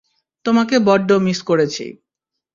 [0.45, 1.85] তোমাকে বড্ড মিস করেছি।